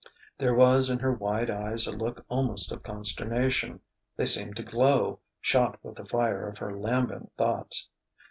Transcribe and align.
There 0.35 0.55
was 0.55 0.89
in 0.89 0.97
her 0.97 1.13
wide 1.13 1.51
eyes 1.51 1.85
a 1.85 1.91
look 1.95 2.25
almost 2.27 2.71
of 2.71 2.81
consternation; 2.81 3.81
they 4.15 4.25
seemed 4.25 4.55
to 4.57 4.63
glow, 4.63 5.19
shot 5.39 5.77
with 5.83 5.93
the 5.93 6.05
fire 6.05 6.47
of 6.49 6.57
her 6.57 6.75
lambent 6.75 7.31
thoughts. 7.37 7.87